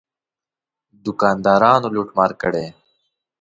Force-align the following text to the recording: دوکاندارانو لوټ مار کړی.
دوکاندارانو 1.05 1.87
لوټ 1.95 2.09
مار 2.17 2.31
کړی. 2.41 2.65